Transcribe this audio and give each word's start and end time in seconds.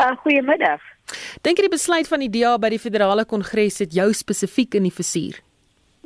Uh, 0.00 0.14
goeiemiddag. 0.22 0.80
Dink 1.44 1.58
jy 1.58 1.66
die 1.66 1.74
besluit 1.74 2.08
van 2.08 2.22
die 2.24 2.30
DA 2.32 2.54
by 2.56 2.70
die 2.72 2.80
federale 2.80 3.26
kongres 3.28 3.82
het 3.82 3.92
jou 3.92 4.06
spesifiek 4.16 4.78
in 4.78 4.86
die 4.88 4.94
vizier? 4.94 5.36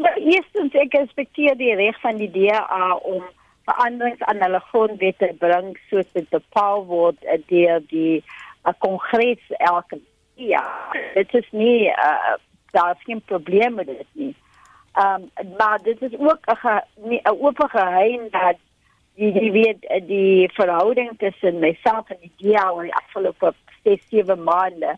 Nou, 0.00 0.12
eerstens 0.16 0.72
ek 0.80 0.96
respekteer 0.96 1.58
die 1.60 1.74
reg 1.76 1.98
van 2.00 2.16
die 2.16 2.30
DA 2.32 2.94
om 3.04 3.20
veranderings 3.68 4.22
aan 4.30 4.40
hulle 4.40 4.62
grondwet 4.70 5.18
te 5.20 5.28
bring 5.42 5.74
soos 5.90 6.08
dit 6.16 6.24
bepaal 6.32 6.86
word 6.88 7.20
deur 7.50 7.84
die 7.92 8.22
uh, 8.22 8.72
kongres 8.80 9.52
elke 9.58 10.00
jaar. 10.40 10.96
Dit 11.18 11.36
is 11.42 11.52
nie 11.52 11.90
uh, 11.92 12.40
daar 12.72 12.96
is 12.96 13.04
geen 13.04 13.20
probleem 13.28 13.76
met 13.76 13.92
dit 13.92 14.08
nie. 14.12 14.34
Ehm 14.96 15.28
um, 15.36 15.52
maar 15.60 15.78
dit 15.84 16.00
is 16.02 16.16
ook 16.18 16.40
'n 16.48 17.12
'n 17.12 17.36
oop 17.44 17.60
geheim 17.76 18.28
dat 18.30 18.56
die 19.20 19.32
die 19.32 19.50
weet 19.52 19.86
die 20.08 20.48
verhouding 20.56 21.10
tussen 21.18 21.60
myself 21.60 22.10
en 22.10 22.20
die 22.22 22.32
DA 22.40 22.70
oor 22.72 22.86
die 22.88 22.94
afgelope 23.00 23.54
6-7 23.84 24.38
maande 24.44 24.96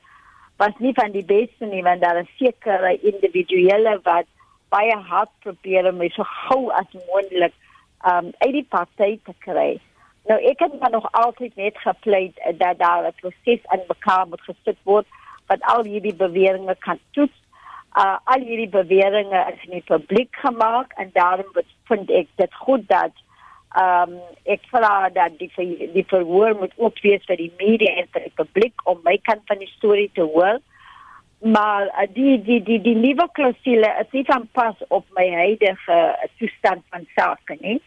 was 0.63 0.77
nie 0.79 0.95
van 0.95 1.13
die 1.13 1.25
beste 1.25 1.67
nie 1.67 1.83
want 1.83 2.03
daar 2.03 2.21
is 2.23 2.37
sekere 2.39 2.95
individuele 3.03 3.99
wat 4.05 4.31
baie 4.75 4.97
hard 5.11 5.33
probeer 5.47 5.91
om 5.91 5.99
my 6.03 6.11
so 6.15 6.27
gou 6.47 6.71
as 6.79 6.91
moontlik 7.11 7.55
um 8.13 8.31
uit 8.39 8.53
die 8.53 8.67
party 8.69 9.19
te 9.25 9.35
kry. 9.47 9.81
Nou 10.29 10.39
ek 10.51 10.61
het 10.61 10.79
maar 10.81 10.93
nog 10.93 11.07
altyd 11.13 11.57
net 11.57 11.79
gepleit 11.79 12.39
dat 12.59 12.79
daar 12.79 13.07
'n 13.09 13.19
proses 13.21 13.67
aan 13.67 13.89
mekaar 13.89 14.27
moet 14.29 14.41
gesit 14.41 14.79
word 14.83 15.07
wat 15.47 15.63
al 15.63 15.85
hierdie 15.85 16.15
beweringe 16.15 16.77
kan 16.81 16.99
toets 17.11 17.39
uh, 17.97 18.19
al 18.25 18.41
hierdie 18.41 18.69
beweringe 18.69 19.41
is 19.53 19.67
in 19.67 19.79
die 19.79 19.87
publiek 19.87 20.37
gemaak 20.43 20.93
en 21.03 21.11
daarom 21.13 21.51
vind 21.91 22.11
ek 22.11 22.29
dit 22.41 22.55
goed 22.67 22.89
dat 22.89 23.23
ehm 23.75 24.15
um, 24.15 24.21
ek 24.45 24.63
vra 24.71 25.09
dat 25.15 25.39
die 25.39 25.51
die 25.95 26.07
verhoor 26.11 26.55
moet 26.61 26.73
ook 26.77 27.01
wees 27.03 27.25
vir 27.27 27.41
die 27.41 27.53
media 27.59 27.97
en 28.01 28.09
vir 28.13 28.27
die 28.29 28.37
publiek 28.41 28.85
om 28.91 29.01
my 29.05 29.17
kant 29.29 29.43
van 29.51 29.59
die 29.59 29.71
storie 29.77 30.11
te 30.15 30.27
hoor 30.35 30.61
maar 31.57 31.87
uh, 31.87 32.07
die 32.15 32.39
die 32.43 32.61
die 32.63 32.81
die 32.81 32.95
nuwe 32.97 33.29
klausule 33.33 33.91
is 34.01 34.13
nie 34.13 34.25
van 34.31 34.49
pas 34.53 34.85
op 34.89 35.07
my 35.19 35.27
huidige 35.31 35.99
toestand 36.39 36.85
van 36.91 37.09
sake 37.17 37.59
nie. 37.61 37.81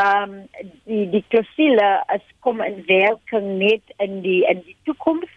Ehm 0.00 0.34
um, 0.34 0.66
die 0.84 1.06
die 1.14 1.24
klausule 1.28 1.90
is 2.14 2.26
kom 2.40 2.60
in 2.62 2.82
werking 2.86 3.58
net 3.58 3.94
in 3.98 4.20
die 4.26 4.42
in 4.50 4.64
die 4.66 4.76
toekoms 4.84 5.30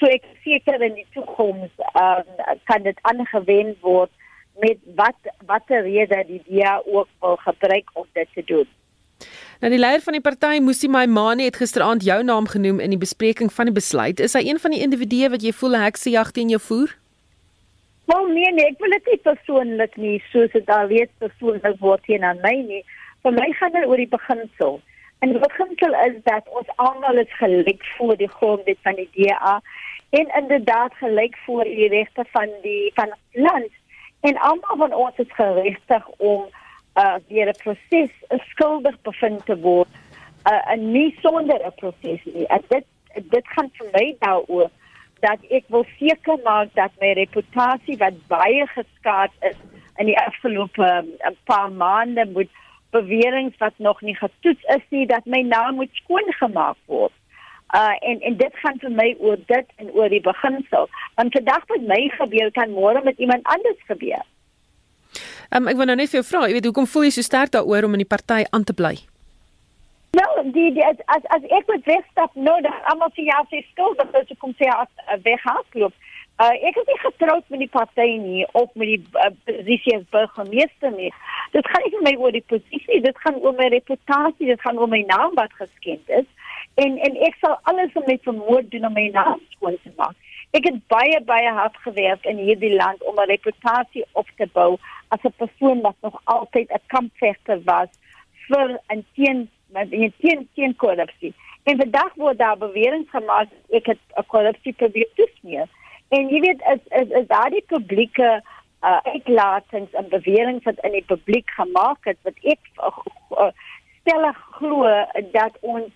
So 0.00 0.08
ek 0.08 0.24
seker 0.40 0.80
in 0.80 0.94
die 0.96 1.08
toekoms 1.12 1.72
um, 2.00 2.28
kan 2.64 2.86
dit 2.86 3.00
aangewend 3.04 3.82
word 3.84 4.12
met 4.64 4.80
wat 4.96 5.28
watter 5.48 5.84
rede 5.84 6.22
die 6.28 6.40
DA 6.46 6.78
ook 6.86 7.08
wil 7.20 7.36
gebruik 7.44 7.92
om 7.92 8.06
dit 8.16 8.28
te 8.32 8.44
doen. 8.48 8.68
Nou 9.60 9.68
die 9.68 9.78
leier 9.78 10.00
van 10.00 10.14
die 10.16 10.22
party, 10.24 10.54
Musi 10.64 10.88
Maimane, 10.88 11.44
het 11.44 11.58
gisteraand 11.60 12.04
jou 12.04 12.22
naam 12.24 12.46
genoem 12.48 12.78
in 12.80 12.94
die 12.94 12.98
bespreking 13.00 13.50
van 13.52 13.68
die 13.68 13.74
besluit. 13.76 14.20
Is 14.24 14.32
hy 14.32 14.40
een 14.46 14.58
van 14.62 14.72
die 14.72 14.80
individue 14.80 15.28
wat 15.28 15.42
jy 15.44 15.52
voel 15.52 15.76
heksejag 15.76 16.30
teen 16.32 16.48
jou 16.48 16.60
voer? 16.64 16.94
Wel 18.08 18.30
nee, 18.32 18.52
nee, 18.56 18.70
ek 18.72 18.80
wil 18.80 18.94
dit 18.96 19.10
nie 19.12 19.18
persoonlik 19.26 19.98
nie, 20.00 20.14
soos 20.32 20.48
dit 20.56 20.72
al 20.72 20.88
reeds 20.88 21.12
persoonlik 21.20 21.76
word 21.84 22.08
hier 22.08 22.24
aan 22.24 22.40
my 22.40 22.54
nie. 22.70 22.80
Vir 23.20 23.36
my 23.36 23.50
gaan 23.58 23.76
dit 23.76 23.84
oor 23.84 24.00
die 24.00 24.08
beginsel. 24.08 24.80
En 25.20 25.34
die 25.34 25.42
beginsel 25.44 25.98
is 26.06 26.16
dat 26.30 26.48
ons 26.56 26.72
almal 26.80 27.20
is 27.20 27.36
gelyk 27.42 27.84
voor 27.98 28.16
die 28.16 28.30
grondwet 28.38 28.80
van 28.88 28.96
die 28.96 29.10
DA 29.18 29.58
en 30.16 30.32
inderdaad 30.40 30.96
gelyk 31.02 31.36
voor 31.44 31.68
die 31.68 31.92
regte 31.92 32.24
van 32.32 32.48
die 32.64 32.88
van 32.96 33.12
land 33.36 33.68
en 34.24 34.40
almal 34.40 34.80
van 34.86 34.96
ons 35.04 35.20
is 35.20 35.36
geregtig 35.36 36.08
om 36.16 36.48
uh 36.96 37.16
deur 37.28 37.48
'n 37.48 37.60
proses 37.62 38.12
skuldig 38.50 38.96
bevind 39.02 39.44
te 39.46 39.56
word 39.60 39.88
uh 40.50 40.72
en 40.72 40.92
nie 40.92 41.14
sonder 41.22 41.60
'n 41.66 41.74
proses 41.76 42.24
nie 42.24 42.46
en 42.46 42.62
dit 42.68 42.86
dit 43.14 43.46
gaan 43.54 43.70
vir 43.78 43.88
my 43.92 44.06
daaroor 44.18 44.70
dat 45.20 45.38
ek 45.50 45.64
wil 45.68 45.84
seker 45.98 46.38
maak 46.44 46.74
dat 46.74 46.90
my 47.00 47.12
reputasie 47.12 47.96
wat 47.96 48.26
baie 48.28 48.66
geskaad 48.66 49.30
is 49.40 49.58
in 49.98 50.06
die 50.06 50.18
afgelope 50.18 50.88
um, 51.26 51.36
paar 51.44 51.72
maande 51.72 52.26
moet 52.32 52.50
beweringe 52.90 53.52
wat 53.58 53.78
nog 53.78 54.00
nie 54.00 54.16
getoets 54.16 54.62
is 54.76 54.84
nie 54.88 55.06
dat 55.06 55.24
my 55.26 55.42
naam 55.42 55.74
moet 55.74 55.94
skoon 56.02 56.32
gemaak 56.32 56.76
word 56.86 57.12
Uh 57.74 57.96
en 57.98 58.20
en 58.20 58.36
dit 58.36 58.54
gaan 58.62 58.78
vir 58.82 58.90
my 58.90 59.16
oor 59.18 59.36
dit 59.46 59.66
en 59.76 59.90
oor 59.94 60.08
die 60.10 60.20
beginsel. 60.20 60.88
Want 61.14 61.32
vandag 61.32 61.68
met 61.68 61.86
my 61.86 62.00
gebeur 62.16 62.50
kan 62.50 62.72
môre 62.74 63.02
met 63.04 63.18
iemand 63.18 63.46
anders 63.46 63.82
gebeur. 63.86 64.24
Um, 65.50 65.66
ek 65.66 65.78
wil 65.80 65.88
nou 65.90 65.96
net 65.98 66.12
vir 66.12 66.20
jou 66.20 66.26
vra, 66.28 66.44
jy 66.46 66.58
weet 66.58 66.68
hoekom 66.70 66.86
voel 66.90 67.08
jy 67.08 67.14
so 67.16 67.26
sterk 67.26 67.50
daaroor 67.56 67.88
om 67.88 67.96
in 67.98 68.04
die 68.04 68.12
party 68.12 68.44
aan 68.54 68.66
te 68.66 68.76
bly? 68.76 68.94
Nou, 70.14 70.28
die, 70.54 70.68
die 70.74 70.84
as 70.86 71.00
as 71.10 71.42
ek 71.42 71.66
moet 71.70 71.86
wegstap, 71.86 72.34
nou 72.34 72.56
dan 72.66 72.86
almal 72.92 73.10
sê 73.16 73.26
ja, 73.26 73.40
sy 73.50 73.62
skuld, 73.70 73.98
dat 73.98 74.30
sy 74.30 74.38
kom 74.42 74.54
sê 74.58 74.70
as 74.70 74.90
uh, 75.06 75.18
weghardloop. 75.26 75.94
Uh 76.40 76.54
ek 76.70 76.78
is 76.80 76.86
nie 76.88 77.00
getroud 77.02 77.44
met 77.52 77.62
die 77.62 77.70
party 77.70 78.06
nie 78.22 78.46
of 78.58 78.70
met 78.80 78.94
die 78.94 79.00
uh, 79.20 79.30
posisie 79.46 79.98
as 79.98 80.06
burgemeester 80.14 80.94
nie. 80.94 81.10
Dit 81.54 81.66
gaan 81.68 81.84
nie 81.84 81.92
vir 81.96 82.06
my 82.06 82.14
oor 82.22 82.34
die 82.34 82.46
posisie, 82.52 83.02
dit 83.04 83.24
gaan 83.26 83.42
oor 83.42 83.58
my 83.58 83.68
reputasie, 83.74 84.48
dit 84.48 84.62
gaan 84.64 84.78
oor 84.78 84.90
my 84.90 85.02
naam 85.10 85.34
wat 85.38 85.52
geskend 85.58 86.14
is 86.22 86.28
en 86.74 86.98
en 87.06 87.16
ek 87.26 87.36
sal 87.42 87.58
alles 87.70 87.94
om 87.98 88.06
met 88.06 88.22
vermoed 88.22 88.70
doen 88.70 88.86
om 88.88 88.94
my 88.96 89.08
naam 89.14 89.40
skoon 89.54 89.76
te 89.82 89.92
maak. 89.96 90.16
Ek 90.50 90.64
het 90.66 90.78
baie 90.90 91.20
baie 91.26 91.50
hard 91.54 91.76
gewerk 91.84 92.24
in 92.26 92.40
hierdie 92.42 92.74
land 92.74 93.02
om 93.02 93.18
'n 93.18 93.30
reputasie 93.30 94.04
op 94.12 94.26
te 94.36 94.46
bou 94.52 94.78
as 95.08 95.22
'n 95.22 95.34
persoon 95.42 95.80
wat 95.80 95.96
nog 96.00 96.20
altyd 96.24 96.70
'n 96.70 96.86
kampvegter 96.86 97.62
was 97.64 97.88
vir 98.48 98.78
en 98.86 99.04
teen 99.14 99.48
in 99.90 100.12
teen 100.18 100.48
teen 100.54 100.76
korrupsie. 100.76 101.34
En 101.62 101.76
vandag 101.76 102.14
word 102.14 102.38
daar 102.38 102.58
beweringe 102.58 103.06
gemaak 103.08 103.48
ek 103.70 103.86
het 103.86 104.02
'n 104.16 104.26
korrupsie 104.26 104.72
probeer 104.72 105.08
toesmeer. 105.14 105.68
En 106.08 106.28
jy 106.28 106.40
weet 106.40 106.62
is 106.74 106.82
is, 107.00 107.08
is 107.08 107.26
daar 107.26 107.50
die 107.50 107.64
publieke 107.66 108.42
uh, 108.82 108.98
uitlatings 109.02 109.92
en 109.92 110.08
beweringe 110.08 110.60
wat 110.62 110.78
in 110.82 110.92
die 110.92 111.04
publiek 111.06 111.50
gemaak 111.50 112.04
het 112.04 112.18
wat 112.22 112.34
ek 112.42 112.60
uh, 112.80 113.50
stellig 114.00 114.38
glo 114.50 115.06
dat 115.32 115.56
ons 115.60 115.92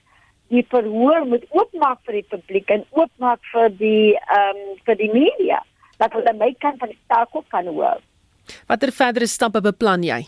die 0.55 0.65
verhoor 0.71 1.27
moet 1.29 1.45
oopmaak 1.51 2.01
vir 2.07 2.21
die 2.21 2.29
publiek 2.31 2.71
en 2.71 2.87
oopmaak 2.97 3.43
vir 3.53 3.71
die 3.81 4.15
ehm 4.15 4.63
um, 4.63 4.75
vir 4.87 5.01
die 5.01 5.11
media 5.13 5.61
dat 6.03 6.15
hulle 6.17 6.33
my 6.39 6.51
kan 6.63 6.79
van 6.81 6.91
die 6.91 7.01
staak 7.05 7.35
op 7.35 7.47
kan 7.55 7.67
hoor. 7.71 8.01
Watter 8.69 8.93
verdere 8.93 9.27
stappe 9.31 9.63
beplan 9.65 10.03
jy? 10.05 10.23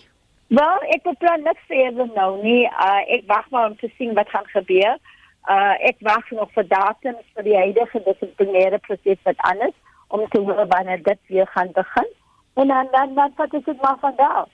Wel, 0.54 0.84
ek 0.94 1.02
beplan 1.02 1.42
niks 1.42 1.64
verder 1.70 2.08
nou 2.14 2.30
nie. 2.42 2.64
Uh, 2.70 3.02
ek 3.16 3.26
wag 3.30 3.48
maar 3.50 3.72
om 3.72 3.76
te 3.80 3.90
sien 3.96 4.14
wat 4.14 4.30
gaan 4.30 4.46
gebeur. 4.52 4.94
Uh, 5.50 5.74
ek 5.90 5.98
wag 6.06 6.30
nog 6.34 6.52
vir 6.54 6.68
datums 6.70 7.26
vir 7.34 7.46
die 7.46 7.58
huidige 7.58 8.02
dissiplinêre 8.06 8.78
proses 8.86 9.18
wat 9.26 9.42
anders 9.50 9.74
om 10.14 10.22
te 10.30 10.40
hoor 10.40 10.66
wanneer 10.70 11.02
dit 11.02 11.20
weer 11.34 11.50
gaan 11.54 11.72
begin. 11.74 12.08
En 12.54 12.68
dan 12.68 12.88
dan 12.92 13.14
dan 13.14 13.34
wat 13.36 13.54
is 13.54 13.64
dit 13.64 13.82
maar 13.82 13.98
van 14.00 14.14
daar? 14.16 14.46